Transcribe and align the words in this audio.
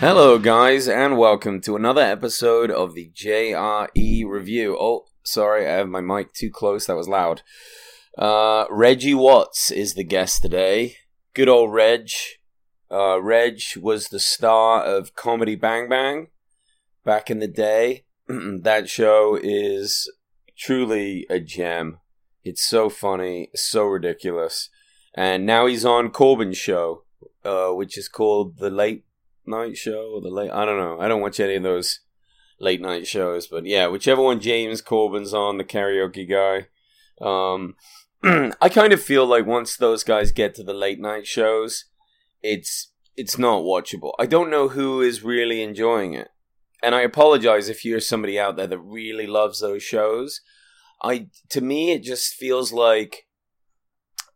Hello, 0.00 0.38
guys, 0.38 0.88
and 0.88 1.18
welcome 1.18 1.60
to 1.60 1.76
another 1.76 2.00
episode 2.00 2.70
of 2.70 2.94
the 2.94 3.10
JRE 3.14 4.24
review. 4.26 4.74
Oh, 4.80 5.04
sorry, 5.24 5.68
I 5.68 5.72
have 5.72 5.90
my 5.90 6.00
mic 6.00 6.32
too 6.32 6.50
close. 6.50 6.86
That 6.86 6.96
was 6.96 7.06
loud. 7.06 7.42
Uh, 8.16 8.64
Reggie 8.70 9.12
Watts 9.12 9.70
is 9.70 9.92
the 9.92 10.02
guest 10.02 10.40
today. 10.40 10.96
Good 11.34 11.50
old 11.50 11.74
Reg. 11.74 12.08
Uh, 12.90 13.20
Reg 13.20 13.60
was 13.78 14.08
the 14.08 14.20
star 14.20 14.82
of 14.82 15.14
Comedy 15.14 15.54
Bang 15.54 15.86
Bang 15.90 16.28
back 17.04 17.30
in 17.30 17.40
the 17.40 17.46
day. 17.46 18.06
that 18.26 18.88
show 18.88 19.38
is 19.42 20.10
truly 20.56 21.26
a 21.28 21.40
gem. 21.40 21.98
It's 22.42 22.66
so 22.66 22.88
funny, 22.88 23.50
so 23.54 23.84
ridiculous. 23.84 24.70
And 25.14 25.44
now 25.44 25.66
he's 25.66 25.84
on 25.84 26.08
Corden's 26.08 26.56
show, 26.56 27.04
uh, 27.44 27.72
which 27.72 27.98
is 27.98 28.08
called 28.08 28.56
The 28.56 28.70
Late 28.70 29.04
Night 29.50 29.76
Show 29.76 30.12
or 30.14 30.20
The 30.20 30.30
Late. 30.30 30.50
I 30.50 30.64
don't 30.64 30.78
know. 30.78 31.00
I 31.00 31.08
don't 31.08 31.20
watch 31.20 31.40
any 31.40 31.56
of 31.56 31.62
those 31.62 32.00
late 32.60 32.80
night 32.80 33.06
shows, 33.06 33.46
but 33.46 33.66
yeah, 33.66 33.88
whichever 33.88 34.22
one 34.22 34.40
James 34.40 34.80
Corden's 34.80 35.34
on, 35.34 35.58
the 35.58 35.64
karaoke 35.64 36.28
guy. 36.28 36.68
Um, 37.20 37.74
I 38.60 38.68
kind 38.68 38.92
of 38.92 39.02
feel 39.02 39.26
like 39.26 39.46
once 39.46 39.76
those 39.76 40.04
guys 40.04 40.30
get 40.30 40.54
to 40.56 40.62
the 40.62 40.74
late 40.74 41.00
night 41.00 41.26
shows, 41.26 41.86
it's 42.42 42.92
it's 43.16 43.38
not 43.38 43.62
watchable. 43.62 44.12
I 44.18 44.26
don't 44.26 44.50
know 44.50 44.68
who 44.68 45.00
is 45.00 45.22
really 45.22 45.62
enjoying 45.62 46.14
it. 46.14 46.28
And 46.82 46.94
I 46.94 47.02
apologize 47.02 47.68
if 47.68 47.84
you're 47.84 48.00
somebody 48.00 48.38
out 48.38 48.56
there 48.56 48.66
that 48.66 48.78
really 48.78 49.26
loves 49.26 49.60
those 49.60 49.82
shows. 49.82 50.40
I 51.02 51.28
to 51.50 51.60
me 51.60 51.92
it 51.92 52.02
just 52.02 52.34
feels 52.34 52.72
like 52.72 53.26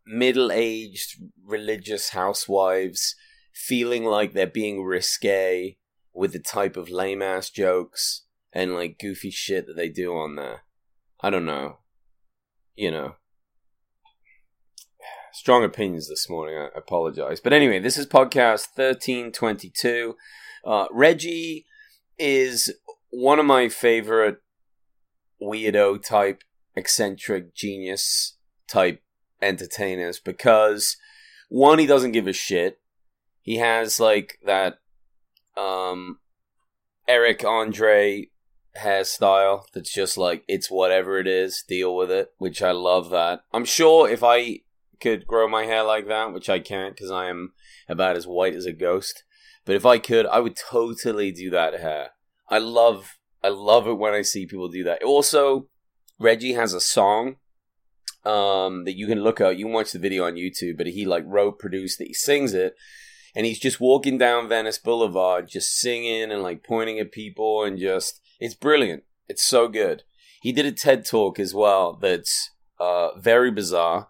middle-aged 0.07 1.19
religious 1.43 2.09
housewives 2.09 3.15
feeling 3.55 4.03
like 4.03 4.33
they're 4.33 4.45
being 4.45 4.83
risque 4.83 5.77
with 6.13 6.33
the 6.33 6.39
type 6.39 6.77
of 6.77 6.89
lame 6.89 7.21
ass 7.21 7.49
jokes 7.49 8.23
and 8.53 8.75
like 8.75 8.99
goofy 8.99 9.31
shit 9.31 9.65
that 9.65 9.75
they 9.75 9.89
do 9.89 10.13
on 10.13 10.35
there. 10.35 10.63
I 11.21 11.29
don't 11.29 11.45
know. 11.45 11.77
You 12.75 12.91
know. 12.91 13.15
Strong 15.33 15.63
opinions 15.63 16.07
this 16.07 16.29
morning. 16.29 16.57
I 16.57 16.69
apologize. 16.77 17.39
But 17.39 17.53
anyway, 17.53 17.79
this 17.79 17.97
is 17.97 18.05
podcast 18.05 18.67
1322. 18.75 20.15
Uh, 20.65 20.85
Reggie 20.91 21.65
is 22.17 22.73
one 23.09 23.39
of 23.39 23.45
my 23.45 23.69
favorite 23.69 24.37
weirdo 25.41 26.01
type, 26.03 26.43
eccentric 26.75 27.53
genius 27.53 28.37
type 28.67 29.01
entertainers 29.41 30.19
because 30.19 30.97
one, 31.49 31.79
he 31.79 31.85
doesn't 31.85 32.13
give 32.13 32.27
a 32.27 32.33
shit. 32.33 32.79
He 33.45 33.57
has 33.57 33.99
like 33.99 34.39
that 34.43 34.79
um 35.55 36.17
Eric 37.07 37.45
Andre 37.45 38.29
hairstyle 38.75 39.65
that's 39.71 39.93
just 39.93 40.17
like 40.17 40.43
it's 40.47 40.71
whatever 40.71 41.19
it 41.19 41.27
is, 41.27 41.63
deal 41.67 41.95
with 41.95 42.09
it, 42.09 42.33
which 42.39 42.63
I 42.63 42.71
love 42.71 43.11
that. 43.11 43.41
I'm 43.53 43.65
sure 43.65 44.09
if 44.09 44.23
I 44.23 44.61
could 44.99 45.27
grow 45.27 45.47
my 45.47 45.65
hair 45.65 45.83
like 45.83 46.07
that, 46.07 46.33
which 46.33 46.49
I 46.49 46.57
can't 46.57 46.95
because 46.95 47.11
I 47.11 47.29
am 47.29 47.53
about 47.87 48.17
as 48.17 48.25
white 48.25 48.55
as 48.55 48.65
a 48.65 48.73
ghost, 48.73 49.23
but 49.63 49.75
if 49.75 49.85
I 49.85 49.99
could, 49.99 50.25
I 50.25 50.39
would 50.39 50.55
totally 50.55 51.31
do 51.31 51.51
that 51.51 51.79
hair. 51.79 52.09
I 52.49 52.57
love 52.57 53.19
I 53.43 53.49
love 53.49 53.87
it 53.87 53.99
when 53.99 54.15
I 54.15 54.23
see 54.23 54.47
people 54.47 54.69
do 54.69 54.83
that. 54.85 55.03
Also, 55.03 55.67
Reggie 56.17 56.53
has 56.53 56.73
a 56.73 56.81
song 56.81 57.35
um, 58.25 58.85
that 58.85 58.97
you 58.97 59.05
can 59.05 59.21
look 59.21 59.39
up. 59.39 59.55
You 59.55 59.65
can 59.65 59.73
watch 59.73 59.91
the 59.91 59.99
video 59.99 60.25
on 60.25 60.33
YouTube, 60.33 60.77
but 60.77 60.87
he 60.87 61.05
like 61.05 61.23
wrote, 61.27 61.59
produced 61.59 62.01
it. 62.01 62.07
He 62.07 62.13
sings 62.15 62.55
it, 62.55 62.75
and 63.35 63.45
he's 63.45 63.59
just 63.59 63.81
walking 63.81 64.17
down 64.17 64.47
Venice 64.47 64.77
Boulevard, 64.77 65.49
just 65.49 65.77
singing 65.77 66.31
and 66.31 66.41
like 66.41 66.63
pointing 66.63 66.99
at 66.99 67.11
people, 67.11 67.63
and 67.63 67.77
just 67.77 68.21
it's 68.39 68.55
brilliant. 68.55 69.03
It's 69.27 69.45
so 69.45 69.67
good. 69.67 70.03
He 70.41 70.51
did 70.51 70.65
a 70.65 70.71
TED 70.71 71.05
talk 71.05 71.39
as 71.39 71.53
well. 71.53 71.93
That's 71.93 72.51
uh, 72.79 73.17
very 73.17 73.51
bizarre, 73.51 74.09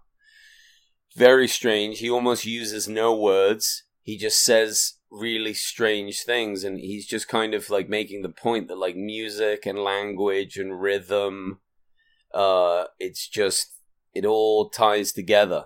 very 1.15 1.47
strange. 1.47 1.99
He 1.99 2.09
almost 2.09 2.45
uses 2.45 2.87
no 2.87 3.15
words. 3.15 3.83
He 4.01 4.17
just 4.17 4.43
says 4.43 4.93
really 5.09 5.53
strange 5.53 6.23
things, 6.23 6.63
and 6.63 6.77
he's 6.77 7.07
just 7.07 7.27
kind 7.27 7.53
of 7.53 7.69
like 7.69 7.89
making 7.89 8.21
the 8.21 8.29
point 8.29 8.67
that 8.67 8.77
like 8.77 8.95
music 8.95 9.65
and 9.65 9.79
language 9.79 10.57
and 10.57 10.79
rhythm, 10.79 11.59
uh, 12.33 12.85
it's 12.99 13.27
just 13.27 13.73
it 14.13 14.25
all 14.25 14.69
ties 14.69 15.11
together, 15.11 15.65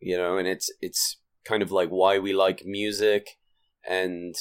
you 0.00 0.16
know, 0.16 0.36
and 0.36 0.48
it's 0.48 0.72
it's 0.80 1.18
kind 1.48 1.62
of 1.62 1.72
like 1.72 1.88
why 1.88 2.18
we 2.18 2.32
like 2.32 2.62
music 2.66 3.38
and 3.88 4.34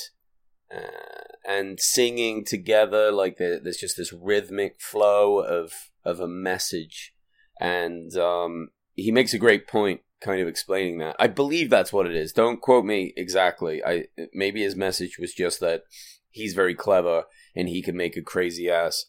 uh, 0.73 1.23
and 1.47 1.79
singing 1.79 2.43
together. 2.43 3.11
Like 3.11 3.37
there, 3.37 3.59
there's 3.59 3.77
just 3.77 3.97
this 3.97 4.13
rhythmic 4.13 4.81
flow 4.81 5.39
of 5.39 5.71
of 6.03 6.19
a 6.19 6.27
message, 6.27 7.13
and 7.59 8.15
um, 8.17 8.69
he 8.93 9.11
makes 9.11 9.33
a 9.33 9.39
great 9.39 9.67
point, 9.67 10.01
kind 10.21 10.41
of 10.41 10.47
explaining 10.47 10.97
that. 10.99 11.15
I 11.19 11.27
believe 11.27 11.69
that's 11.69 11.93
what 11.93 12.07
it 12.07 12.15
is. 12.15 12.33
Don't 12.33 12.61
quote 12.61 12.85
me 12.85 13.13
exactly. 13.15 13.83
I 13.83 14.07
maybe 14.33 14.61
his 14.61 14.75
message 14.75 15.17
was 15.17 15.33
just 15.33 15.59
that 15.61 15.83
he's 16.29 16.53
very 16.53 16.75
clever 16.75 17.23
and 17.55 17.69
he 17.69 17.81
can 17.81 17.95
make 17.95 18.17
a 18.17 18.21
crazy 18.21 18.69
ass 18.69 19.05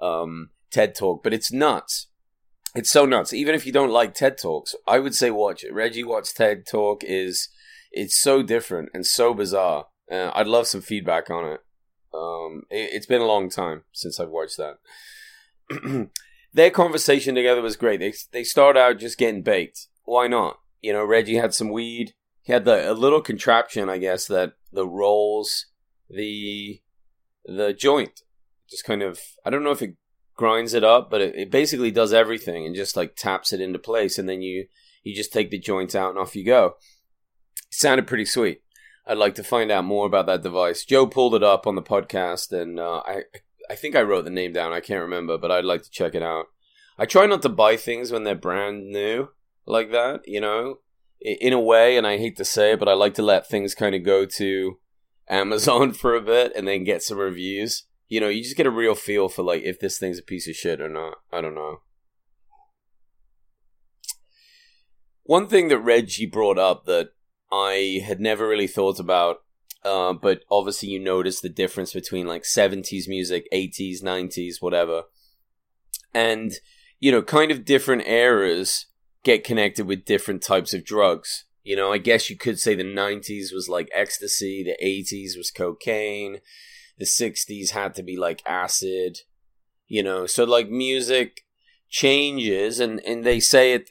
um, 0.00 0.50
TED 0.70 0.94
talk, 0.94 1.22
but 1.22 1.34
it's 1.34 1.52
nuts 1.52 2.08
it's 2.74 2.90
so 2.90 3.04
nuts. 3.04 3.32
Even 3.32 3.54
if 3.54 3.66
you 3.66 3.72
don't 3.72 3.90
like 3.90 4.14
TED 4.14 4.38
Talks, 4.38 4.74
I 4.86 4.98
would 4.98 5.14
say 5.14 5.30
watch 5.30 5.64
it. 5.64 5.72
Reggie 5.72 6.04
Watts 6.04 6.32
TED 6.32 6.66
Talk 6.66 7.04
is 7.04 7.48
it's 7.90 8.18
so 8.18 8.42
different 8.42 8.90
and 8.94 9.06
so 9.06 9.34
bizarre. 9.34 9.86
Uh, 10.10 10.30
I'd 10.34 10.46
love 10.46 10.66
some 10.66 10.80
feedback 10.80 11.30
on 11.30 11.44
it. 11.44 11.60
Um, 12.14 12.62
it. 12.70 12.92
has 12.92 13.06
been 13.06 13.20
a 13.20 13.26
long 13.26 13.50
time 13.50 13.82
since 13.92 14.18
I've 14.18 14.30
watched 14.30 14.58
that. 14.58 14.78
Their 16.54 16.70
conversation 16.70 17.34
together 17.34 17.62
was 17.62 17.76
great. 17.76 18.00
They 18.00 18.12
they 18.32 18.44
start 18.44 18.76
out 18.76 18.98
just 18.98 19.18
getting 19.18 19.42
baked. 19.42 19.86
Why 20.04 20.26
not? 20.26 20.58
You 20.82 20.92
know, 20.92 21.04
Reggie 21.04 21.36
had 21.36 21.54
some 21.54 21.70
weed. 21.70 22.14
He 22.42 22.52
had 22.52 22.64
the 22.64 22.90
a 22.90 22.92
little 22.92 23.22
contraption, 23.22 23.88
I 23.88 23.98
guess, 23.98 24.26
that 24.26 24.54
the 24.72 24.86
rolls 24.86 25.66
the 26.10 26.82
the 27.44 27.72
joint. 27.72 28.22
Just 28.68 28.84
kind 28.84 29.02
of 29.02 29.20
I 29.46 29.50
don't 29.50 29.64
know 29.64 29.70
if 29.70 29.82
it 29.82 29.96
grinds 30.42 30.74
it 30.74 30.82
up, 30.82 31.08
but 31.08 31.20
it, 31.20 31.36
it 31.36 31.50
basically 31.52 31.92
does 31.92 32.12
everything 32.12 32.66
and 32.66 32.74
just 32.74 32.96
like 32.96 33.14
taps 33.14 33.52
it 33.52 33.60
into 33.60 33.78
place, 33.78 34.18
and 34.18 34.28
then 34.28 34.42
you 34.42 34.66
you 35.04 35.14
just 35.14 35.32
take 35.32 35.50
the 35.50 35.58
joints 35.58 35.94
out 35.94 36.10
and 36.10 36.18
off 36.18 36.34
you 36.34 36.44
go. 36.44 36.74
It 37.58 37.74
sounded 37.74 38.08
pretty 38.08 38.24
sweet. 38.24 38.60
I'd 39.06 39.18
like 39.18 39.36
to 39.36 39.44
find 39.44 39.70
out 39.70 39.84
more 39.84 40.04
about 40.04 40.26
that 40.26 40.42
device. 40.42 40.84
Joe 40.84 41.06
pulled 41.06 41.36
it 41.36 41.44
up 41.44 41.64
on 41.64 41.76
the 41.76 41.82
podcast, 41.82 42.50
and 42.50 42.80
uh, 42.80 43.02
I 43.06 43.22
I 43.70 43.76
think 43.76 43.94
I 43.94 44.02
wrote 44.02 44.24
the 44.24 44.30
name 44.30 44.52
down. 44.52 44.72
I 44.72 44.80
can't 44.80 45.00
remember, 45.00 45.38
but 45.38 45.52
I'd 45.52 45.64
like 45.64 45.84
to 45.84 45.90
check 45.92 46.12
it 46.16 46.24
out. 46.24 46.46
I 46.98 47.06
try 47.06 47.26
not 47.26 47.42
to 47.42 47.48
buy 47.48 47.76
things 47.76 48.10
when 48.10 48.24
they're 48.24 48.34
brand 48.34 48.90
new 48.90 49.28
like 49.64 49.92
that, 49.92 50.22
you 50.26 50.40
know, 50.40 50.78
in 51.20 51.52
a 51.52 51.60
way. 51.60 51.96
And 51.96 52.04
I 52.04 52.18
hate 52.18 52.36
to 52.38 52.44
say 52.44 52.72
it, 52.72 52.80
but 52.80 52.88
I 52.88 52.94
like 52.94 53.14
to 53.14 53.22
let 53.22 53.46
things 53.46 53.76
kind 53.76 53.94
of 53.94 54.02
go 54.02 54.26
to 54.26 54.78
Amazon 55.28 55.92
for 56.00 56.16
a 56.16 56.20
bit 56.20 56.52
and 56.56 56.66
then 56.66 56.82
get 56.82 57.04
some 57.04 57.18
reviews 57.18 57.84
you 58.12 58.20
know, 58.20 58.28
you 58.28 58.42
just 58.42 58.58
get 58.58 58.66
a 58.66 58.70
real 58.70 58.94
feel 58.94 59.30
for 59.30 59.42
like 59.42 59.62
if 59.62 59.80
this 59.80 59.96
thing's 59.96 60.18
a 60.18 60.22
piece 60.22 60.46
of 60.46 60.54
shit 60.54 60.82
or 60.82 60.88
not. 60.90 61.14
I 61.32 61.40
don't 61.40 61.54
know. 61.54 61.80
One 65.22 65.48
thing 65.48 65.68
that 65.68 65.78
Reggie 65.78 66.26
brought 66.26 66.58
up 66.58 66.84
that 66.84 67.14
I 67.50 68.02
had 68.04 68.20
never 68.20 68.46
really 68.46 68.66
thought 68.66 69.00
about, 69.00 69.38
uh, 69.82 70.12
but 70.12 70.42
obviously 70.50 70.90
you 70.90 70.98
notice 70.98 71.40
the 71.40 71.48
difference 71.48 71.94
between 71.94 72.26
like 72.26 72.42
70s 72.42 73.08
music, 73.08 73.48
80s, 73.50 74.02
90s, 74.02 74.56
whatever. 74.60 75.04
And, 76.12 76.52
you 77.00 77.12
know, 77.12 77.22
kind 77.22 77.50
of 77.50 77.64
different 77.64 78.06
eras 78.06 78.88
get 79.24 79.42
connected 79.42 79.86
with 79.86 80.04
different 80.04 80.42
types 80.42 80.74
of 80.74 80.84
drugs. 80.84 81.46
You 81.64 81.76
know, 81.76 81.90
I 81.90 81.96
guess 81.96 82.28
you 82.28 82.36
could 82.36 82.60
say 82.60 82.74
the 82.74 82.84
90s 82.84 83.54
was 83.54 83.70
like 83.70 83.88
ecstasy, 83.94 84.62
the 84.62 84.76
80s 84.84 85.34
was 85.34 85.50
cocaine, 85.50 86.40
the 86.98 87.04
60s 87.04 87.70
had 87.70 87.94
to 87.94 88.02
be 88.02 88.16
like 88.16 88.42
acid 88.46 89.20
you 89.92 90.02
know? 90.02 90.24
So 90.24 90.44
like 90.44 90.70
music 90.70 91.42
changes 91.90 92.80
and 92.80 92.98
and 93.00 93.24
they 93.24 93.38
say 93.38 93.74
it 93.74 93.90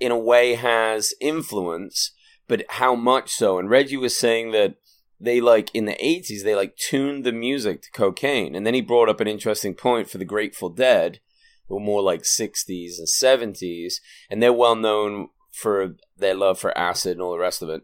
in 0.00 0.10
a 0.10 0.18
way 0.18 0.54
has 0.54 1.12
influence 1.20 2.12
but 2.48 2.64
how 2.70 2.94
much 2.94 3.32
so? 3.32 3.58
And 3.58 3.68
reggie 3.68 3.98
was 3.98 4.16
saying 4.16 4.52
that 4.52 4.76
they 5.20 5.42
like 5.42 5.70
in 5.74 5.84
the 5.84 5.98
80s 6.02 6.42
they 6.42 6.54
like 6.54 6.76
tuned 6.76 7.24
the 7.24 7.32
music 7.32 7.82
to 7.82 7.90
cocaine. 7.90 8.54
And 8.54 8.66
then 8.66 8.72
he 8.72 8.80
brought 8.80 9.10
up 9.10 9.20
an 9.20 9.28
interesting 9.28 9.74
point 9.74 10.08
for 10.08 10.16
the 10.16 10.24
grateful 10.24 10.70
dead 10.70 11.20
who 11.68 11.74
were 11.74 11.80
more 11.80 12.02
like 12.02 12.22
60s 12.22 12.98
and 12.98 13.06
70s 13.06 13.96
and 14.30 14.42
they're 14.42 14.54
well 14.54 14.76
known 14.76 15.28
for 15.52 15.96
their 16.16 16.34
love 16.34 16.58
for 16.58 16.76
acid 16.78 17.12
and 17.12 17.20
all 17.20 17.32
the 17.32 17.38
rest 17.38 17.60
of 17.60 17.68
it. 17.68 17.82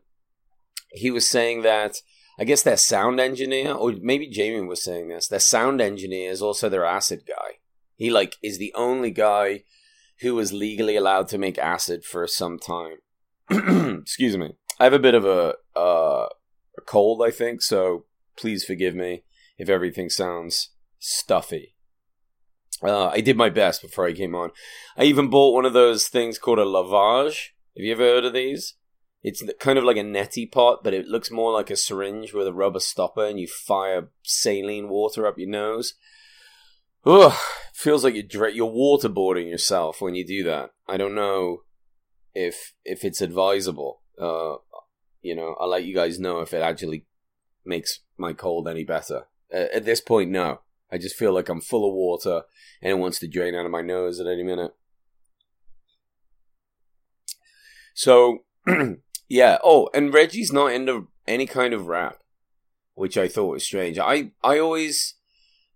He 0.92 1.10
was 1.10 1.28
saying 1.28 1.62
that 1.62 1.96
I 2.38 2.44
guess 2.44 2.62
their 2.62 2.76
sound 2.76 3.20
engineer, 3.20 3.72
or 3.72 3.92
maybe 4.00 4.28
Jamie 4.28 4.66
was 4.66 4.82
saying 4.82 5.08
this, 5.08 5.28
their 5.28 5.38
sound 5.38 5.80
engineer 5.80 6.30
is 6.30 6.42
also 6.42 6.68
their 6.68 6.84
acid 6.84 7.24
guy. 7.26 7.58
He 7.96 8.10
like 8.10 8.36
is 8.42 8.58
the 8.58 8.72
only 8.74 9.10
guy 9.10 9.64
who 10.20 10.34
was 10.34 10.52
legally 10.52 10.96
allowed 10.96 11.28
to 11.28 11.38
make 11.38 11.58
acid 11.58 12.04
for 12.04 12.26
some 12.26 12.58
time. 12.58 12.98
Excuse 14.00 14.36
me. 14.36 14.54
I 14.80 14.84
have 14.84 14.92
a 14.92 14.98
bit 14.98 15.14
of 15.14 15.24
a 15.24 15.54
uh, 15.76 16.28
a 16.76 16.80
cold, 16.86 17.22
I 17.24 17.30
think, 17.30 17.62
so 17.62 18.06
please 18.36 18.64
forgive 18.64 18.94
me 18.94 19.24
if 19.58 19.68
everything 19.68 20.08
sounds 20.08 20.70
stuffy. 20.98 21.76
Uh, 22.82 23.08
I 23.08 23.20
did 23.20 23.36
my 23.36 23.48
best 23.48 23.82
before 23.82 24.06
I 24.06 24.12
came 24.12 24.34
on. 24.34 24.50
I 24.96 25.04
even 25.04 25.30
bought 25.30 25.54
one 25.54 25.64
of 25.64 25.72
those 25.72 26.08
things 26.08 26.38
called 26.38 26.58
a 26.58 26.64
lavage. 26.64 27.50
Have 27.76 27.84
you 27.84 27.92
ever 27.92 28.02
heard 28.02 28.24
of 28.24 28.32
these? 28.32 28.74
It's 29.22 29.42
kind 29.60 29.78
of 29.78 29.84
like 29.84 29.96
a 29.96 30.00
neti 30.00 30.50
pot, 30.50 30.82
but 30.82 30.94
it 30.94 31.06
looks 31.06 31.30
more 31.30 31.52
like 31.52 31.70
a 31.70 31.76
syringe 31.76 32.32
with 32.32 32.46
a 32.46 32.52
rubber 32.52 32.80
stopper, 32.80 33.24
and 33.24 33.38
you 33.38 33.46
fire 33.46 34.08
saline 34.22 34.88
water 34.88 35.26
up 35.26 35.38
your 35.38 35.48
nose. 35.48 35.94
Ugh, 37.04 37.36
feels 37.72 38.04
like 38.04 38.14
you're 38.14 38.48
you're 38.48 38.70
waterboarding 38.70 39.48
yourself 39.48 40.00
when 40.00 40.14
you 40.14 40.26
do 40.26 40.42
that. 40.44 40.70
I 40.88 40.96
don't 40.96 41.14
know 41.14 41.62
if 42.34 42.74
if 42.84 43.04
it's 43.04 43.20
advisable. 43.20 44.02
Uh, 44.20 44.56
you 45.22 45.34
know, 45.34 45.56
I'll 45.60 45.68
let 45.68 45.84
you 45.84 45.94
guys 45.94 46.18
know 46.18 46.40
if 46.40 46.52
it 46.52 46.62
actually 46.62 47.06
makes 47.64 48.00
my 48.16 48.32
cold 48.32 48.68
any 48.68 48.84
better. 48.84 49.26
Uh, 49.52 49.66
at 49.72 49.84
this 49.84 50.00
point, 50.00 50.30
no. 50.30 50.60
I 50.90 50.98
just 50.98 51.16
feel 51.16 51.32
like 51.32 51.48
I'm 51.48 51.60
full 51.60 51.88
of 51.88 51.94
water 51.94 52.42
and 52.82 52.90
it 52.90 52.98
wants 52.98 53.18
to 53.20 53.28
drain 53.28 53.54
out 53.54 53.64
of 53.64 53.72
my 53.72 53.80
nose 53.80 54.20
at 54.20 54.26
any 54.26 54.42
minute. 54.42 54.72
So, 57.94 58.40
yeah. 59.32 59.56
Oh, 59.64 59.88
and 59.94 60.12
Reggie's 60.12 60.52
not 60.52 60.74
into 60.74 61.08
any 61.26 61.46
kind 61.46 61.72
of 61.72 61.86
rap, 61.86 62.18
which 62.94 63.16
I 63.16 63.28
thought 63.28 63.52
was 63.52 63.64
strange. 63.64 63.98
I 63.98 64.32
I 64.44 64.58
always 64.58 65.14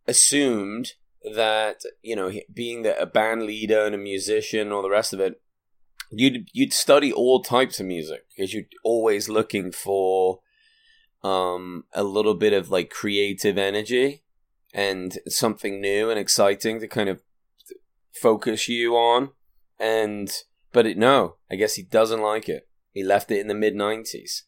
assumed 0.07 0.93
that 1.35 1.81
you 2.03 2.15
know, 2.15 2.31
being 2.53 2.83
that 2.83 3.01
a 3.01 3.07
band 3.07 3.45
leader 3.45 3.87
and 3.87 3.95
a 3.95 3.99
musician, 3.99 4.73
all 4.73 4.83
the 4.83 4.91
rest 4.91 5.15
of 5.15 5.21
it, 5.21 5.41
you'd 6.11 6.51
you'd 6.53 6.75
study 6.75 7.11
all 7.11 7.43
types 7.43 7.81
of 7.81 7.87
music 7.87 8.27
because 8.29 8.53
you're 8.53 8.65
always 8.85 9.31
looking 9.31 9.73
for 9.73 10.41
um 11.25 11.85
a 11.95 12.05
little 12.05 12.35
bit 12.35 12.53
of 12.53 12.69
like 12.71 12.91
creative 12.91 13.57
energy 13.57 14.23
and 14.75 15.19
something 15.29 15.81
new 15.81 16.11
and 16.11 16.21
exciting 16.21 16.79
to 16.79 16.87
kind 16.87 17.09
of 17.09 17.23
focus 18.13 18.69
you 18.69 18.95
on 18.95 19.31
and 19.81 20.43
but 20.73 20.87
it, 20.87 20.99
no 20.99 21.37
i 21.51 21.55
guess 21.57 21.75
he 21.75 21.83
doesn't 21.83 22.21
like 22.21 22.49
it 22.49 22.69
he 22.97 23.05
left 23.05 23.31
it 23.31 23.41
in 23.41 23.49
the 23.49 23.55
mid 23.55 23.75
90s 23.75 24.43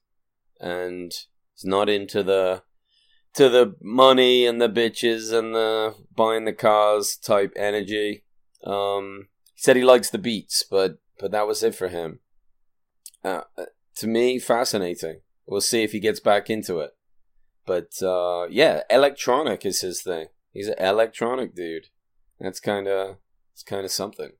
and 0.60 1.12
he's 1.54 1.64
not 1.64 1.88
into 1.88 2.22
the 2.22 2.62
to 3.34 3.48
the 3.48 3.76
money 3.82 4.46
and 4.46 4.60
the 4.60 4.68
bitches 4.68 5.32
and 5.32 5.54
the 5.54 5.94
buying 6.14 6.44
the 6.44 6.52
cars 6.52 7.16
type 7.16 7.52
energy 7.56 8.24
um 8.64 9.28
he 9.54 9.60
said 9.60 9.76
he 9.76 9.84
likes 9.84 10.10
the 10.10 10.18
beats 10.18 10.64
but 10.68 10.98
but 11.18 11.32
that 11.32 11.46
was 11.46 11.62
it 11.62 11.74
for 11.74 11.88
him. 11.88 12.20
Uh, 13.24 13.42
uh, 13.56 13.64
to 13.96 14.06
me, 14.06 14.38
fascinating. 14.38 15.20
We'll 15.46 15.60
see 15.60 15.82
if 15.82 15.92
he 15.92 16.00
gets 16.00 16.20
back 16.20 16.48
into 16.48 16.78
it. 16.78 16.92
But 17.66 18.00
uh, 18.02 18.46
yeah, 18.48 18.82
electronic 18.88 19.66
is 19.66 19.80
his 19.80 20.02
thing. 20.02 20.26
He's 20.52 20.68
an 20.68 20.78
electronic 20.78 21.54
dude. 21.54 21.88
That's 22.40 22.60
kind 22.60 22.86
of 22.86 23.16
it's 23.52 23.62
kind 23.62 23.84
of 23.84 23.90
something. 23.90 24.32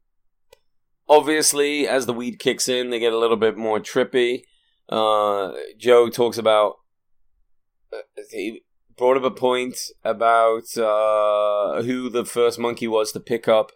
Obviously, 1.09 1.89
as 1.89 2.07
the 2.07 2.13
weed 2.13 2.39
kicks 2.39 2.69
in, 2.69 2.91
they 2.91 2.99
get 2.99 3.13
a 3.13 3.19
little 3.19 3.37
bit 3.37 3.57
more 3.57 3.81
trippy. 3.81 4.43
Uh, 4.89 5.53
Joe 5.77 6.09
talks 6.09 6.39
about 6.39 6.77
uh, 7.93 7.99
he 8.31 8.63
brought 8.97 9.17
up 9.17 9.23
a 9.23 9.31
point 9.31 9.79
about 10.05 10.77
uh, 10.77 11.83
who 11.83 12.11
the 12.11 12.25
first 12.25 12.59
monkey 12.59 12.89
was 12.89 13.13
to 13.13 13.21
pick 13.21 13.49
up 13.49 13.73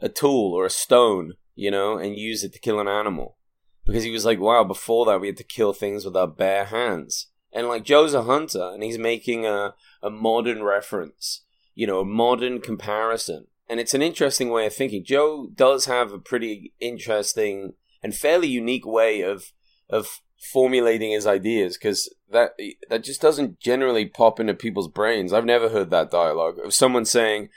a 0.00 0.08
tool 0.08 0.52
or 0.52 0.66
a 0.66 0.70
stone 0.70 1.34
you 1.58 1.72
know, 1.72 1.98
and 1.98 2.16
use 2.16 2.44
it 2.44 2.52
to 2.52 2.60
kill 2.60 2.78
an 2.78 2.86
animal. 2.86 3.36
Because 3.84 4.04
he 4.04 4.12
was 4.12 4.24
like, 4.24 4.38
wow, 4.38 4.62
before 4.62 5.04
that 5.06 5.20
we 5.20 5.26
had 5.26 5.36
to 5.38 5.44
kill 5.44 5.72
things 5.72 6.04
with 6.04 6.16
our 6.16 6.28
bare 6.28 6.66
hands. 6.66 7.26
And 7.52 7.66
like 7.66 7.82
Joe's 7.82 8.14
a 8.14 8.22
hunter 8.22 8.70
and 8.72 8.84
he's 8.84 8.96
making 8.96 9.44
a, 9.44 9.74
a 10.00 10.08
modern 10.08 10.62
reference, 10.62 11.42
you 11.74 11.84
know, 11.88 11.98
a 11.98 12.04
modern 12.04 12.60
comparison. 12.60 13.48
And 13.68 13.80
it's 13.80 13.94
an 13.94 14.02
interesting 14.02 14.48
way 14.48 14.66
of 14.66 14.74
thinking. 14.74 15.04
Joe 15.04 15.48
does 15.54 15.84
have 15.84 16.12
a 16.12 16.18
pretty 16.18 16.72
interesting 16.80 17.74
and 18.02 18.14
fairly 18.14 18.48
unique 18.48 18.86
way 18.86 19.20
of 19.22 19.52
of 19.90 20.20
formulating 20.52 21.10
his 21.12 21.26
ideas 21.26 21.76
because 21.76 22.14
that 22.30 22.52
that 22.88 23.04
just 23.04 23.20
doesn't 23.20 23.60
generally 23.60 24.06
pop 24.06 24.38
into 24.40 24.54
people's 24.54 24.88
brains. 24.88 25.32
I've 25.32 25.44
never 25.44 25.68
heard 25.68 25.90
that 25.90 26.10
dialogue 26.10 26.58
of 26.64 26.74
someone 26.74 27.04
saying, 27.04 27.48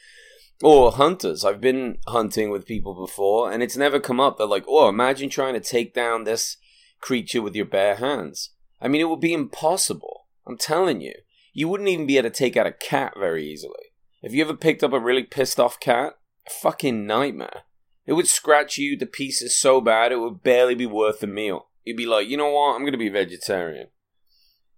or 0.61 0.91
hunters. 0.91 1.45
I've 1.45 1.61
been 1.61 1.97
hunting 2.07 2.49
with 2.49 2.65
people 2.65 2.93
before, 2.93 3.51
and 3.51 3.61
it's 3.63 3.77
never 3.77 3.99
come 3.99 4.19
up. 4.19 4.37
They're 4.37 4.47
like, 4.47 4.65
"Oh, 4.67 4.89
imagine 4.89 5.29
trying 5.29 5.53
to 5.53 5.59
take 5.59 5.93
down 5.93 6.23
this 6.23 6.57
creature 6.99 7.41
with 7.41 7.55
your 7.55 7.65
bare 7.65 7.95
hands." 7.95 8.51
I 8.81 8.87
mean, 8.87 9.01
it 9.01 9.09
would 9.09 9.19
be 9.19 9.33
impossible. 9.33 10.27
I'm 10.47 10.57
telling 10.57 11.01
you, 11.01 11.13
you 11.53 11.67
wouldn't 11.67 11.89
even 11.89 12.07
be 12.07 12.17
able 12.17 12.29
to 12.29 12.35
take 12.35 12.57
out 12.57 12.65
a 12.65 12.71
cat 12.71 13.13
very 13.17 13.45
easily. 13.45 13.90
Have 14.23 14.33
you 14.33 14.43
ever 14.43 14.55
picked 14.55 14.83
up 14.83 14.93
a 14.93 14.99
really 14.99 15.23
pissed 15.23 15.59
off 15.59 15.79
cat? 15.79 16.13
A 16.47 16.49
fucking 16.49 17.05
nightmare. 17.05 17.63
It 18.05 18.13
would 18.13 18.27
scratch 18.27 18.77
you 18.77 18.97
to 18.97 19.05
pieces 19.05 19.59
so 19.59 19.81
bad 19.81 20.11
it 20.11 20.19
would 20.19 20.43
barely 20.43 20.75
be 20.75 20.85
worth 20.85 21.19
the 21.19 21.27
meal. 21.27 21.67
You'd 21.83 21.97
be 21.97 22.05
like, 22.05 22.27
you 22.27 22.37
know 22.37 22.51
what? 22.51 22.75
I'm 22.75 22.85
gonna 22.85 22.97
be 22.97 23.09
vegetarian. 23.09 23.87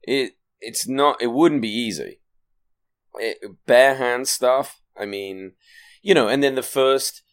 It 0.02 0.34
it's 0.60 0.88
not. 0.88 1.22
It 1.22 1.28
wouldn't 1.28 1.62
be 1.62 1.70
easy. 1.70 2.20
It, 3.16 3.38
bare 3.66 3.96
hand 3.96 4.28
stuff 4.28 4.82
I 4.98 5.06
mean, 5.06 5.54
you 6.02 6.14
know, 6.14 6.28
and 6.28 6.44
then 6.44 6.56
the 6.56 6.64
first 6.64 7.24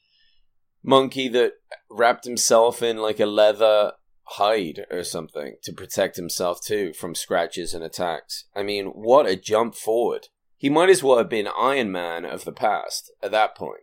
monkey 0.82 1.28
that 1.28 1.54
wrapped 1.90 2.24
himself 2.24 2.82
in 2.82 2.96
like 2.96 3.20
a 3.20 3.26
leather 3.26 3.92
hide 4.24 4.86
or 4.90 5.02
something 5.02 5.56
to 5.62 5.72
protect 5.72 6.16
himself 6.16 6.60
too 6.64 6.92
from 6.92 7.14
scratches 7.14 7.74
and 7.74 7.84
attacks. 7.84 8.44
I 8.54 8.62
mean, 8.62 8.86
what 8.86 9.26
a 9.26 9.36
jump 9.36 9.74
forward. 9.74 10.28
He 10.60 10.68
might 10.68 10.90
as 10.90 11.02
well 11.02 11.16
have 11.16 11.30
been 11.30 11.48
Iron 11.58 11.90
Man 11.90 12.26
of 12.26 12.44
the 12.44 12.52
past 12.52 13.10
at 13.22 13.30
that 13.30 13.56
point. 13.56 13.80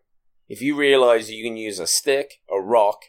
If 0.48 0.62
you 0.62 0.76
realize 0.76 1.32
you 1.32 1.44
can 1.44 1.58
use 1.58 1.80
a 1.80 1.88
stick, 1.88 2.36
a 2.48 2.62
rock, 2.62 3.06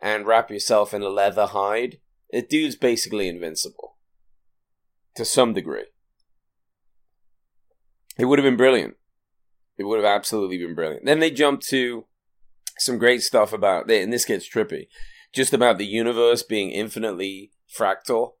and 0.00 0.26
wrap 0.26 0.50
yourself 0.50 0.92
in 0.92 1.02
a 1.02 1.08
leather 1.08 1.46
hide, 1.46 1.98
the 2.32 2.42
dude's 2.42 2.74
basically 2.74 3.28
invincible. 3.28 3.96
To 5.14 5.24
some 5.24 5.52
degree. 5.52 5.84
It 8.18 8.24
would 8.24 8.40
have 8.40 8.44
been 8.44 8.56
brilliant. 8.56 8.96
It 9.78 9.84
would 9.84 9.98
have 10.02 10.16
absolutely 10.16 10.58
been 10.58 10.74
brilliant. 10.74 11.04
Then 11.04 11.20
they 11.20 11.30
jump 11.30 11.60
to 11.68 12.06
some 12.80 12.98
great 12.98 13.22
stuff 13.22 13.52
about, 13.52 13.88
and 13.88 14.12
this 14.12 14.24
gets 14.24 14.48
trippy, 14.48 14.88
just 15.32 15.52
about 15.52 15.78
the 15.78 15.86
universe 15.86 16.42
being 16.42 16.72
infinitely 16.72 17.52
fractal. 17.72 18.32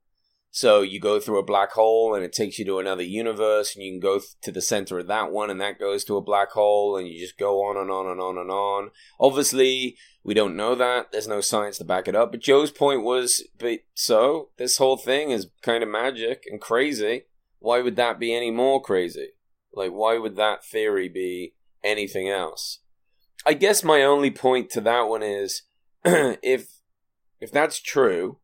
So 0.54 0.82
you 0.82 1.00
go 1.00 1.18
through 1.18 1.38
a 1.38 1.44
black 1.44 1.72
hole 1.72 2.14
and 2.14 2.22
it 2.22 2.34
takes 2.34 2.58
you 2.58 2.66
to 2.66 2.78
another 2.78 3.02
universe, 3.02 3.74
and 3.74 3.82
you 3.82 3.90
can 3.90 4.00
go 4.00 4.20
to 4.42 4.52
the 4.52 4.60
center 4.60 4.98
of 4.98 5.06
that 5.06 5.32
one, 5.32 5.48
and 5.48 5.58
that 5.62 5.80
goes 5.80 6.04
to 6.04 6.18
a 6.18 6.22
black 6.22 6.50
hole, 6.50 6.94
and 6.94 7.08
you 7.08 7.18
just 7.18 7.38
go 7.38 7.64
on 7.64 7.78
and 7.78 7.90
on 7.90 8.06
and 8.06 8.20
on 8.20 8.36
and 8.36 8.50
on. 8.50 8.90
Obviously, 9.18 9.96
we 10.22 10.34
don't 10.34 10.54
know 10.54 10.74
that. 10.74 11.10
There's 11.10 11.26
no 11.26 11.40
science 11.40 11.78
to 11.78 11.84
back 11.84 12.06
it 12.06 12.14
up. 12.14 12.32
But 12.32 12.42
Joe's 12.42 12.70
point 12.70 13.02
was, 13.02 13.42
but 13.58 13.80
so 13.94 14.50
this 14.58 14.76
whole 14.76 14.98
thing 14.98 15.30
is 15.30 15.48
kind 15.62 15.82
of 15.82 15.88
magic 15.88 16.42
and 16.46 16.60
crazy. 16.60 17.22
Why 17.58 17.80
would 17.80 17.96
that 17.96 18.20
be 18.20 18.34
any 18.34 18.50
more 18.50 18.82
crazy? 18.82 19.28
Like, 19.72 19.92
why 19.92 20.18
would 20.18 20.36
that 20.36 20.66
theory 20.66 21.08
be 21.08 21.54
anything 21.82 22.28
else? 22.28 22.80
I 23.46 23.54
guess 23.54 23.82
my 23.82 24.02
only 24.02 24.30
point 24.30 24.68
to 24.72 24.82
that 24.82 25.08
one 25.08 25.22
is 25.22 25.62
if 26.04 26.66
if 27.40 27.50
that's 27.50 27.80
true, 27.80 28.38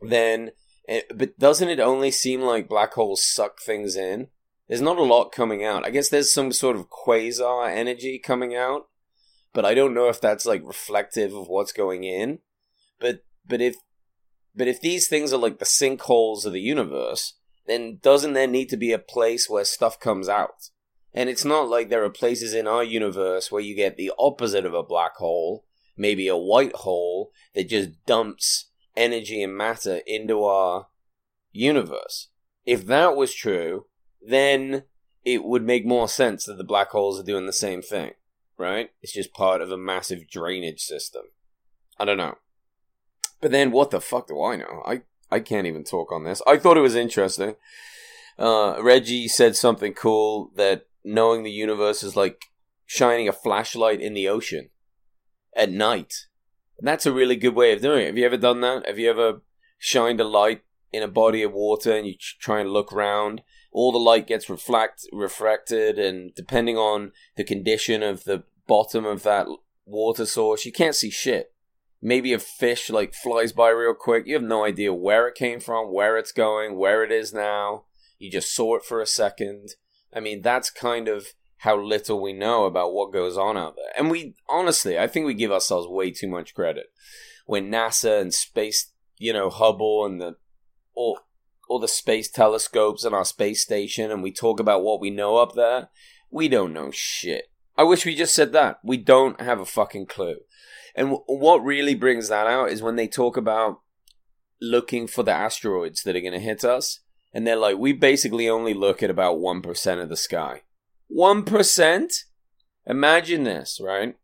then 0.00 0.52
it, 0.88 1.06
but 1.16 1.38
doesn't 1.38 1.68
it 1.68 1.80
only 1.80 2.10
seem 2.10 2.40
like 2.40 2.68
black 2.68 2.94
holes 2.94 3.24
suck 3.24 3.60
things 3.60 3.96
in? 3.96 4.28
There's 4.68 4.80
not 4.80 4.98
a 4.98 5.02
lot 5.02 5.32
coming 5.32 5.64
out. 5.64 5.86
I 5.86 5.90
guess 5.90 6.08
there's 6.08 6.32
some 6.32 6.52
sort 6.52 6.76
of 6.76 6.90
quasar 6.90 7.70
energy 7.70 8.18
coming 8.18 8.54
out, 8.54 8.88
but 9.52 9.64
I 9.64 9.74
don't 9.74 9.94
know 9.94 10.08
if 10.08 10.20
that's 10.20 10.46
like 10.46 10.62
reflective 10.64 11.34
of 11.34 11.48
what's 11.48 11.72
going 11.72 12.04
in. 12.04 12.40
But 13.00 13.24
but 13.46 13.60
if 13.60 13.76
but 14.54 14.68
if 14.68 14.80
these 14.80 15.08
things 15.08 15.32
are 15.32 15.38
like 15.38 15.58
the 15.58 15.64
sinkholes 15.64 16.46
of 16.46 16.52
the 16.52 16.60
universe, 16.60 17.34
then 17.66 17.98
doesn't 18.02 18.32
there 18.32 18.46
need 18.46 18.68
to 18.70 18.76
be 18.76 18.92
a 18.92 18.98
place 18.98 19.48
where 19.48 19.64
stuff 19.64 20.00
comes 20.00 20.28
out? 20.28 20.70
And 21.12 21.28
it's 21.28 21.44
not 21.44 21.68
like 21.68 21.88
there 21.88 22.04
are 22.04 22.10
places 22.10 22.52
in 22.52 22.66
our 22.66 22.84
universe 22.84 23.50
where 23.50 23.62
you 23.62 23.74
get 23.74 23.96
the 23.96 24.12
opposite 24.18 24.66
of 24.66 24.74
a 24.74 24.82
black 24.82 25.16
hole, 25.16 25.64
maybe 25.96 26.28
a 26.28 26.36
white 26.36 26.74
hole 26.74 27.32
that 27.54 27.68
just 27.68 27.90
dumps 28.04 28.70
energy 28.96 29.42
and 29.42 29.56
matter 29.56 30.00
into 30.06 30.44
our 30.44 30.88
universe. 31.52 32.28
If 32.64 32.86
that 32.86 33.16
was 33.16 33.34
true, 33.34 33.86
then 34.20 34.84
it 35.24 35.44
would 35.44 35.64
make 35.64 35.86
more 35.86 36.08
sense 36.08 36.44
that 36.44 36.58
the 36.58 36.64
black 36.64 36.90
holes 36.90 37.18
are 37.18 37.24
doing 37.24 37.46
the 37.46 37.52
same 37.52 37.82
thing, 37.82 38.12
right? 38.56 38.90
It's 39.02 39.12
just 39.12 39.34
part 39.34 39.60
of 39.60 39.70
a 39.70 39.76
massive 39.76 40.28
drainage 40.28 40.80
system. 40.80 41.22
I 41.98 42.04
don't 42.04 42.16
know. 42.16 42.38
But 43.40 43.50
then 43.50 43.70
what 43.70 43.90
the 43.90 44.00
fuck 44.00 44.28
do 44.28 44.42
I 44.42 44.56
know? 44.56 44.82
I 44.86 45.02
I 45.30 45.40
can't 45.40 45.66
even 45.66 45.84
talk 45.84 46.12
on 46.12 46.24
this. 46.24 46.40
I 46.46 46.56
thought 46.56 46.76
it 46.76 46.82
was 46.82 46.94
interesting. 46.94 47.56
Uh, 48.38 48.76
Reggie 48.80 49.28
said 49.28 49.56
something 49.56 49.92
cool 49.92 50.52
that 50.56 50.86
knowing 51.04 51.42
the 51.42 51.50
universe 51.50 52.02
is 52.02 52.16
like 52.16 52.46
shining 52.84 53.28
a 53.28 53.32
flashlight 53.32 54.00
in 54.00 54.14
the 54.14 54.28
ocean 54.28 54.70
at 55.56 55.70
night. 55.70 56.25
And 56.78 56.86
that's 56.86 57.06
a 57.06 57.12
really 57.12 57.36
good 57.36 57.54
way 57.54 57.72
of 57.72 57.80
doing 57.80 58.02
it. 58.02 58.06
Have 58.06 58.18
you 58.18 58.26
ever 58.26 58.36
done 58.36 58.60
that? 58.60 58.86
Have 58.86 58.98
you 58.98 59.10
ever 59.10 59.40
shined 59.78 60.20
a 60.20 60.24
light 60.24 60.62
in 60.92 61.02
a 61.02 61.08
body 61.08 61.42
of 61.42 61.52
water 61.52 61.92
and 61.92 62.06
you 62.06 62.14
try 62.40 62.60
and 62.60 62.70
look 62.70 62.92
around 62.92 63.42
all 63.76 63.92
the 63.92 63.98
light 63.98 64.26
gets 64.26 64.48
reflect 64.48 65.06
refracted, 65.12 65.98
and 65.98 66.34
depending 66.34 66.78
on 66.78 67.12
the 67.36 67.44
condition 67.44 68.02
of 68.02 68.24
the 68.24 68.42
bottom 68.66 69.04
of 69.04 69.22
that 69.22 69.46
water 69.84 70.24
source, 70.24 70.64
you 70.64 70.72
can't 70.72 70.94
see 70.94 71.10
shit. 71.10 71.52
Maybe 72.00 72.32
a 72.32 72.38
fish 72.38 72.88
like 72.88 73.12
flies 73.12 73.52
by 73.52 73.68
real 73.68 73.92
quick. 73.92 74.26
You 74.26 74.32
have 74.32 74.42
no 74.42 74.64
idea 74.64 74.94
where 74.94 75.28
it 75.28 75.34
came 75.34 75.60
from, 75.60 75.92
where 75.92 76.16
it's 76.16 76.32
going, 76.32 76.78
where 76.78 77.04
it 77.04 77.12
is 77.12 77.34
now. 77.34 77.84
You 78.18 78.30
just 78.30 78.54
saw 78.54 78.76
it 78.76 78.82
for 78.82 79.02
a 79.02 79.06
second. 79.06 79.74
I 80.10 80.20
mean, 80.20 80.40
that's 80.40 80.70
kind 80.70 81.06
of 81.06 81.34
how 81.58 81.80
little 81.80 82.20
we 82.20 82.32
know 82.32 82.64
about 82.64 82.92
what 82.92 83.12
goes 83.12 83.36
on 83.36 83.56
out 83.56 83.76
there. 83.76 83.92
And 83.96 84.10
we 84.10 84.34
honestly, 84.48 84.98
I 84.98 85.06
think 85.06 85.26
we 85.26 85.34
give 85.34 85.52
ourselves 85.52 85.88
way 85.88 86.10
too 86.10 86.28
much 86.28 86.54
credit. 86.54 86.86
When 87.46 87.70
NASA 87.70 88.20
and 88.20 88.34
space, 88.34 88.92
you 89.18 89.32
know, 89.32 89.50
Hubble 89.50 90.04
and 90.04 90.20
the 90.20 90.36
all 90.94 91.20
all 91.68 91.78
the 91.80 91.88
space 91.88 92.30
telescopes 92.30 93.04
and 93.04 93.14
our 93.14 93.24
space 93.24 93.62
station 93.62 94.10
and 94.10 94.22
we 94.22 94.32
talk 94.32 94.60
about 94.60 94.84
what 94.84 95.00
we 95.00 95.10
know 95.10 95.36
up 95.36 95.54
there, 95.54 95.88
we 96.30 96.48
don't 96.48 96.72
know 96.72 96.90
shit. 96.92 97.46
I 97.76 97.82
wish 97.82 98.06
we 98.06 98.14
just 98.14 98.34
said 98.34 98.52
that. 98.52 98.78
We 98.82 98.96
don't 98.96 99.40
have 99.40 99.60
a 99.60 99.66
fucking 99.66 100.06
clue. 100.06 100.38
And 100.94 101.08
w- 101.08 101.24
what 101.26 101.64
really 101.64 101.94
brings 101.94 102.28
that 102.28 102.46
out 102.46 102.70
is 102.70 102.82
when 102.82 102.96
they 102.96 103.08
talk 103.08 103.36
about 103.36 103.80
looking 104.60 105.06
for 105.06 105.22
the 105.22 105.32
asteroids 105.32 106.02
that 106.02 106.16
are 106.16 106.20
going 106.20 106.32
to 106.32 106.38
hit 106.38 106.64
us. 106.64 107.00
And 107.32 107.46
they're 107.46 107.56
like, 107.56 107.76
we 107.76 107.92
basically 107.92 108.48
only 108.48 108.72
look 108.72 109.02
at 109.02 109.10
about 109.10 109.36
1% 109.36 110.02
of 110.02 110.08
the 110.08 110.16
sky. 110.16 110.62
1%? 111.14 112.12
Imagine 112.86 113.44
this, 113.44 113.80
right? 113.82 114.16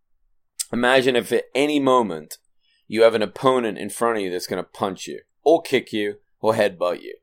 Imagine 0.72 1.16
if 1.16 1.32
at 1.32 1.44
any 1.54 1.80
moment 1.80 2.38
you 2.86 3.02
have 3.02 3.14
an 3.14 3.22
opponent 3.22 3.78
in 3.78 3.90
front 3.90 4.18
of 4.18 4.24
you 4.24 4.30
that's 4.30 4.46
going 4.46 4.62
to 4.62 4.68
punch 4.68 5.06
you, 5.06 5.20
or 5.42 5.62
kick 5.62 5.92
you, 5.92 6.16
or 6.40 6.54
headbutt 6.54 7.02
you. 7.02 7.16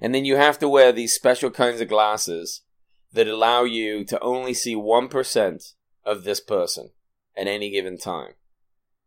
And 0.00 0.14
then 0.14 0.24
you 0.24 0.36
have 0.36 0.58
to 0.60 0.68
wear 0.68 0.92
these 0.92 1.14
special 1.14 1.50
kinds 1.50 1.80
of 1.80 1.88
glasses 1.88 2.62
that 3.12 3.28
allow 3.28 3.64
you 3.64 4.04
to 4.04 4.20
only 4.20 4.54
see 4.54 4.74
1% 4.74 5.72
of 6.04 6.24
this 6.24 6.40
person 6.40 6.90
at 7.36 7.46
any 7.46 7.70
given 7.70 7.98
time. 7.98 8.32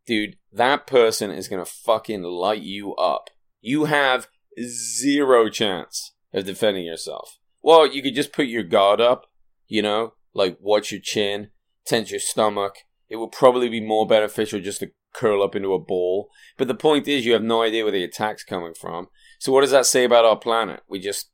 Dude, 0.06 0.38
that 0.52 0.86
person 0.86 1.32
is 1.32 1.48
going 1.48 1.64
to 1.64 1.72
fucking 1.72 2.24
light 2.24 2.62
you 2.62 2.94
up. 2.96 3.30
You 3.62 3.86
have 3.86 4.28
zero 4.62 5.50
chance 5.50 6.14
of 6.34 6.46
defending 6.46 6.86
yourself. 6.86 7.40
Well, 7.62 7.88
you 7.88 8.02
could 8.02 8.16
just 8.16 8.34
put 8.34 8.48
your 8.48 8.64
guard 8.64 9.00
up, 9.00 9.28
you 9.74 9.82
know, 9.82 10.14
like 10.34 10.58
watch 10.60 10.92
your 10.92 11.02
chin, 11.02 11.50
tense 11.86 12.12
your 12.12 12.20
stomach. 12.20 12.76
It 13.10 13.18
would 13.18 13.32
probably 13.32 13.70
be 13.70 13.82
more 13.82 14.08
beneficial 14.08 14.60
just 14.60 14.80
to 14.80 14.92
curl 15.14 15.44
up 15.44 15.56
into 15.56 15.74
a 15.74 15.80
ball. 15.80 16.30
But 16.58 16.68
the 16.68 16.76
point 16.76 17.08
is, 17.08 17.26
you 17.26 17.34
have 17.34 17.44
no 17.44 17.62
idea 17.62 17.84
where 17.84 17.92
the 17.92 18.04
attack's 18.04 18.44
coming 18.44 18.74
from. 18.74 19.08
So, 19.40 19.52
what 19.52 19.62
does 19.62 19.72
that 19.72 19.86
say 19.86 20.04
about 20.04 20.26
our 20.26 20.38
planet? 20.38 20.82
We 20.88 21.00
just 21.00 21.30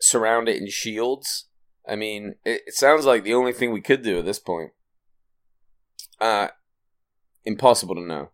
surround 0.00 0.48
it 0.48 0.60
in 0.60 0.68
shields 0.68 1.46
I 1.86 1.96
mean, 1.96 2.36
it, 2.44 2.62
it 2.66 2.74
sounds 2.74 3.04
like 3.04 3.24
the 3.24 3.34
only 3.34 3.52
thing 3.52 3.72
we 3.72 3.80
could 3.80 4.02
do 4.02 4.18
at 4.18 4.24
this 4.24 4.38
point. 4.38 4.70
Uh, 6.20 6.48
impossible 7.44 7.94
to 7.94 8.00
know. 8.00 8.30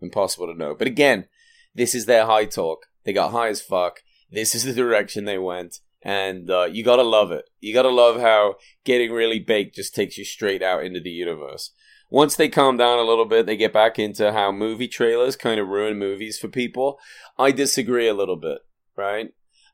Impossible 0.00 0.46
to 0.46 0.58
know. 0.58 0.74
But 0.74 0.86
again, 0.86 1.26
this 1.74 1.94
is 1.94 2.06
their 2.06 2.26
high 2.26 2.44
talk. 2.44 2.86
They 3.04 3.12
got 3.12 3.32
high 3.32 3.48
as 3.48 3.62
fuck. 3.62 4.00
This 4.30 4.54
is 4.54 4.64
the 4.64 4.74
direction 4.74 5.24
they 5.24 5.38
went. 5.38 5.78
And 6.02 6.50
uh, 6.50 6.64
you 6.64 6.82
gotta 6.82 7.02
love 7.02 7.30
it. 7.30 7.44
You 7.60 7.74
gotta 7.74 7.90
love 7.90 8.20
how 8.20 8.56
getting 8.84 9.12
really 9.12 9.38
baked 9.38 9.76
just 9.76 9.94
takes 9.94 10.16
you 10.16 10.24
straight 10.24 10.62
out 10.62 10.84
into 10.84 11.00
the 11.00 11.10
universe. 11.10 11.72
Once 12.08 12.34
they 12.34 12.48
calm 12.48 12.76
down 12.76 12.98
a 12.98 13.02
little 13.02 13.24
bit, 13.24 13.46
they 13.46 13.56
get 13.56 13.72
back 13.72 13.98
into 13.98 14.32
how 14.32 14.50
movie 14.50 14.88
trailers 14.88 15.36
kind 15.36 15.60
of 15.60 15.68
ruin 15.68 15.98
movies 15.98 16.38
for 16.38 16.48
people. 16.48 16.98
I 17.38 17.52
disagree 17.52 18.08
a 18.08 18.14
little 18.14 18.36
bit, 18.36 18.58
right? 18.96 19.28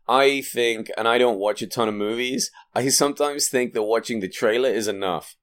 I 0.09 0.43
think, 0.43 0.91
and 0.97 1.09
I 1.09 1.19
don't 1.19 1.39
watch 1.39 1.63
a 1.63 1.67
ton 1.67 1.89
of 1.89 1.95
movies, 1.95 2.51
I 2.75 2.89
sometimes 2.89 3.49
think 3.49 3.73
that 3.73 3.83
watching 3.83 4.21
the 4.21 4.29
trailer 4.29 4.69
is 4.69 4.87
enough. 4.87 5.37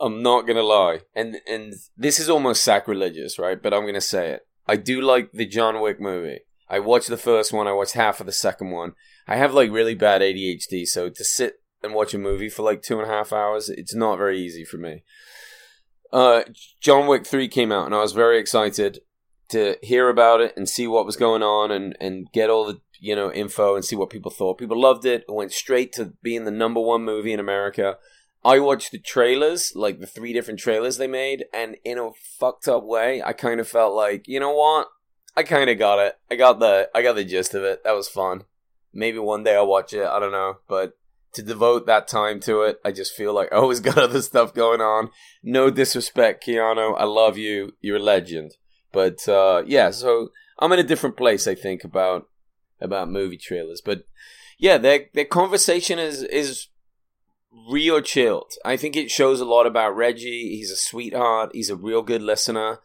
I'm 0.00 0.22
not 0.22 0.46
gonna 0.46 0.62
lie. 0.62 1.00
And 1.14 1.36
and 1.48 1.74
this 1.96 2.18
is 2.18 2.28
almost 2.28 2.64
sacrilegious, 2.64 3.38
right? 3.38 3.62
But 3.62 3.72
I'm 3.72 3.86
gonna 3.86 4.00
say 4.00 4.32
it. 4.32 4.42
I 4.66 4.76
do 4.76 5.00
like 5.00 5.32
the 5.32 5.46
John 5.46 5.80
Wick 5.80 6.00
movie. 6.00 6.40
I 6.68 6.80
watched 6.80 7.08
the 7.08 7.16
first 7.16 7.52
one, 7.52 7.68
I 7.68 7.72
watched 7.72 7.92
half 7.92 8.20
of 8.20 8.26
the 8.26 8.32
second 8.32 8.70
one. 8.70 8.94
I 9.26 9.36
have 9.36 9.54
like 9.54 9.70
really 9.70 9.94
bad 9.94 10.20
ADHD, 10.20 10.86
so 10.86 11.08
to 11.08 11.24
sit 11.24 11.60
and 11.82 11.94
watch 11.94 12.14
a 12.14 12.18
movie 12.18 12.48
for 12.48 12.62
like 12.62 12.82
two 12.82 13.00
and 13.00 13.10
a 13.10 13.12
half 13.12 13.32
hours, 13.32 13.68
it's 13.68 13.94
not 13.94 14.18
very 14.18 14.40
easy 14.40 14.64
for 14.64 14.76
me. 14.76 15.02
Uh, 16.12 16.42
John 16.80 17.06
Wick 17.06 17.26
3 17.26 17.48
came 17.48 17.72
out, 17.72 17.86
and 17.86 17.94
I 17.94 18.00
was 18.00 18.12
very 18.12 18.38
excited 18.38 19.00
to 19.50 19.76
hear 19.82 20.08
about 20.08 20.40
it 20.40 20.54
and 20.56 20.68
see 20.68 20.86
what 20.86 21.06
was 21.06 21.16
going 21.16 21.42
on 21.42 21.70
and, 21.70 21.96
and 22.00 22.30
get 22.32 22.50
all 22.50 22.64
the 22.64 22.80
you 23.04 23.14
know, 23.14 23.30
info 23.30 23.74
and 23.74 23.84
see 23.84 23.94
what 23.94 24.08
people 24.08 24.30
thought. 24.30 24.56
People 24.56 24.80
loved 24.80 25.04
it. 25.04 25.26
It 25.28 25.32
went 25.32 25.52
straight 25.52 25.92
to 25.92 26.14
being 26.22 26.44
the 26.44 26.50
number 26.50 26.80
one 26.80 27.04
movie 27.04 27.34
in 27.34 27.40
America. 27.40 27.98
I 28.42 28.58
watched 28.60 28.92
the 28.92 28.98
trailers, 28.98 29.72
like 29.74 30.00
the 30.00 30.06
three 30.06 30.32
different 30.32 30.58
trailers 30.58 30.96
they 30.96 31.06
made, 31.06 31.44
and 31.52 31.76
in 31.84 31.98
a 31.98 32.10
fucked 32.38 32.66
up 32.66 32.82
way, 32.82 33.22
I 33.22 33.34
kind 33.34 33.60
of 33.60 33.68
felt 33.68 33.94
like, 33.94 34.26
you 34.26 34.40
know 34.40 34.54
what? 34.54 34.88
I 35.36 35.42
kind 35.42 35.68
of 35.68 35.78
got 35.78 35.98
it. 35.98 36.14
I 36.30 36.36
got 36.36 36.60
the 36.60 36.88
I 36.94 37.02
got 37.02 37.14
the 37.14 37.24
gist 37.24 37.54
of 37.54 37.62
it. 37.62 37.84
That 37.84 37.96
was 37.96 38.08
fun. 38.08 38.44
Maybe 38.94 39.18
one 39.18 39.42
day 39.42 39.56
I'll 39.56 39.66
watch 39.66 39.92
it. 39.92 40.06
I 40.06 40.18
don't 40.18 40.32
know, 40.32 40.58
but 40.68 40.96
to 41.34 41.42
devote 41.42 41.86
that 41.86 42.08
time 42.08 42.40
to 42.40 42.62
it, 42.62 42.78
I 42.84 42.92
just 42.92 43.14
feel 43.14 43.34
like 43.34 43.48
I 43.52 43.56
always 43.56 43.80
got 43.80 43.98
other 43.98 44.22
stuff 44.22 44.54
going 44.54 44.80
on. 44.80 45.10
No 45.42 45.70
disrespect, 45.70 46.46
Keanu. 46.46 46.94
I 46.98 47.04
love 47.04 47.36
you. 47.36 47.72
You're 47.80 47.96
a 47.96 48.00
legend. 48.00 48.52
But 48.92 49.28
uh, 49.28 49.64
yeah, 49.66 49.90
so 49.90 50.30
I'm 50.58 50.72
in 50.72 50.78
a 50.78 50.84
different 50.84 51.16
place. 51.16 51.46
I 51.46 51.54
think 51.54 51.84
about 51.84 52.28
about 52.80 53.10
movie 53.10 53.36
trailers. 53.36 53.82
But 53.84 54.04
yeah, 54.58 54.78
their 54.78 55.06
their 55.12 55.24
conversation 55.24 55.98
is 55.98 56.22
is 56.22 56.68
real 57.70 58.00
chilled. 58.00 58.52
I 58.64 58.76
think 58.76 58.96
it 58.96 59.10
shows 59.10 59.40
a 59.40 59.44
lot 59.44 59.66
about 59.66 59.96
Reggie. 59.96 60.56
He's 60.56 60.70
a 60.70 60.76
sweetheart. 60.76 61.50
He's 61.52 61.70
a 61.70 61.76
real 61.76 62.02
good 62.02 62.22
listener. 62.22 62.78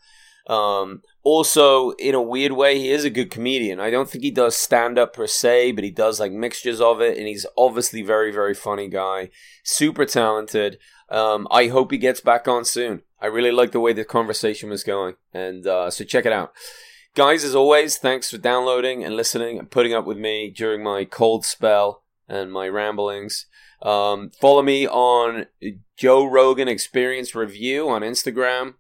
Um, 0.48 1.04
also, 1.30 1.92
in 1.92 2.16
a 2.16 2.22
weird 2.22 2.54
way, 2.54 2.80
he 2.80 2.90
is 2.90 3.06
a 3.06 3.10
good 3.12 3.30
comedian. 3.30 3.80
I 3.80 3.92
don't 3.92 4.10
think 4.10 4.24
he 4.24 4.32
does 4.32 4.56
stand 4.56 4.98
up 4.98 5.14
per 5.14 5.28
se, 5.28 5.74
but 5.74 5.84
he 5.84 5.92
does 5.92 6.20
like 6.20 6.32
mixtures 6.32 6.82
of 6.82 7.02
it, 7.02 7.20
and 7.20 7.28
he's 7.28 7.46
obviously 7.56 8.02
very, 8.02 8.32
very 8.32 8.56
funny 8.56 8.88
guy. 8.88 9.30
Super 9.64 10.06
talented. 10.06 10.80
Um, 11.08 11.48
I 11.52 11.68
hope 11.68 11.92
he 11.92 12.00
gets 12.00 12.20
back 12.20 12.48
on 12.48 12.66
soon. 12.66 13.04
I 13.22 13.28
really 13.28 13.52
like 13.52 13.74
the 13.74 13.80
way 13.80 13.94
the 13.94 14.04
conversation 14.04 14.72
was 14.72 14.84
going, 14.84 15.18
and 15.32 15.68
uh, 15.68 15.92
so 15.92 16.04
check 16.04 16.26
it 16.26 16.34
out. 16.34 16.52
Guys, 17.14 17.44
as 17.44 17.54
always, 17.54 17.98
thanks 17.98 18.32
for 18.32 18.40
downloading 18.40 19.04
and 19.04 19.16
listening 19.16 19.60
and 19.60 19.70
putting 19.70 19.94
up 19.94 20.06
with 20.06 20.18
me 20.18 20.50
during 20.50 20.84
my 20.84 21.06
cold 21.06 21.46
spell 21.46 22.02
and 22.28 22.52
my 22.52 22.68
ramblings. 22.68 23.46
Um, 23.84 24.32
follow 24.32 24.64
me 24.64 24.88
on 24.88 25.46
Joe 25.96 26.26
Rogan 26.26 26.68
Experience 26.68 27.36
Review 27.36 27.88
on 27.88 28.02
Instagram. 28.02 28.74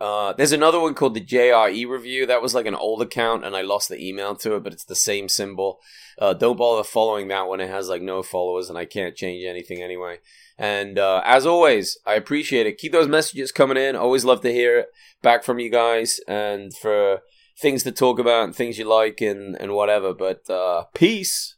Uh, 0.00 0.32
there's 0.32 0.52
another 0.52 0.80
one 0.80 0.94
called 0.94 1.14
the 1.14 1.20
JRE 1.20 1.86
Review. 1.86 2.24
That 2.24 2.40
was 2.40 2.54
like 2.54 2.66
an 2.66 2.74
old 2.74 3.02
account, 3.02 3.44
and 3.44 3.54
I 3.54 3.60
lost 3.60 3.88
the 3.90 4.02
email 4.02 4.34
to 4.36 4.56
it, 4.56 4.62
but 4.62 4.72
it's 4.72 4.84
the 4.84 4.94
same 4.94 5.28
symbol. 5.28 5.78
Uh, 6.18 6.32
don't 6.32 6.56
bother 6.56 6.84
following 6.84 7.28
that 7.28 7.48
one. 7.48 7.60
It 7.60 7.68
has 7.68 7.88
like 7.88 8.00
no 8.00 8.22
followers, 8.22 8.70
and 8.70 8.78
I 8.78 8.86
can't 8.86 9.14
change 9.14 9.44
anything 9.44 9.82
anyway. 9.82 10.18
And 10.56 10.98
uh, 10.98 11.22
as 11.24 11.44
always, 11.44 11.98
I 12.06 12.14
appreciate 12.14 12.66
it. 12.66 12.78
Keep 12.78 12.92
those 12.92 13.08
messages 13.08 13.52
coming 13.52 13.76
in. 13.76 13.94
Always 13.94 14.24
love 14.24 14.40
to 14.42 14.52
hear 14.52 14.86
back 15.22 15.44
from 15.44 15.58
you 15.58 15.70
guys, 15.70 16.18
and 16.26 16.74
for 16.74 17.20
things 17.60 17.82
to 17.82 17.92
talk 17.92 18.18
about 18.18 18.44
and 18.44 18.56
things 18.56 18.78
you 18.78 18.86
like 18.86 19.20
and, 19.20 19.54
and 19.60 19.72
whatever. 19.72 20.14
But 20.14 20.48
uh, 20.48 20.84
peace. 20.94 21.56